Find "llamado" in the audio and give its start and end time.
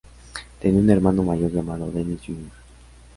1.51-1.91